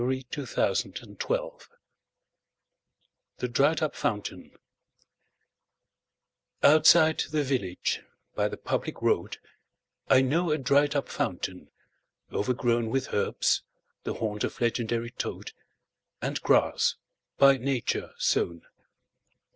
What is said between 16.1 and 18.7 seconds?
And grass, by Nature sown.